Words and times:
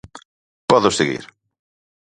Podo 0.69 0.89
seguir. 0.99 1.23